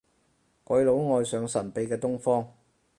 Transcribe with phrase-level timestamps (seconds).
[0.63, 2.51] 鬼佬愛上神秘嘅東方